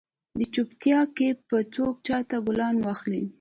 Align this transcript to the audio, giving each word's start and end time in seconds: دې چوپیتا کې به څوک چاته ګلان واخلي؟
دې 0.37 0.45
چوپیتا 0.53 0.99
کې 1.15 1.27
به 1.47 1.57
څوک 1.73 1.95
چاته 2.07 2.37
ګلان 2.47 2.75
واخلي؟ 2.81 3.23